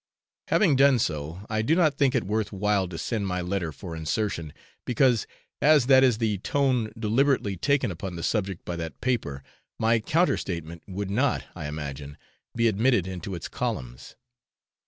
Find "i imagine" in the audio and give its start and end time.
11.55-12.17